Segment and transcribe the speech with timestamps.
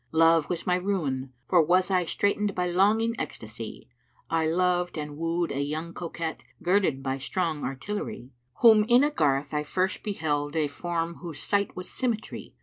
[0.13, 3.87] Love was my ruin, for was I * Straitened by longing ecstasy:
[4.31, 9.11] I loved and woo'd a young coquette * Girded by strong artillery, Whom in a
[9.11, 12.55] garth I first beheld * A form whose sight was symmetry.